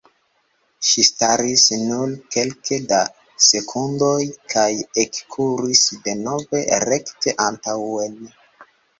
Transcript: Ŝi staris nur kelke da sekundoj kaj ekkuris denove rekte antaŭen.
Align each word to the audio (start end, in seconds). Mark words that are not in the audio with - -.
Ŝi 0.85 1.01
staris 1.07 1.65
nur 1.89 2.13
kelke 2.35 2.79
da 2.91 3.01
sekundoj 3.47 4.15
kaj 4.53 4.63
ekkuris 5.03 5.83
denove 6.07 6.63
rekte 6.85 7.35
antaŭen. 7.45 8.17